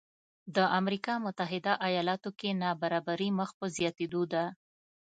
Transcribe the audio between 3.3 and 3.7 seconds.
مخ په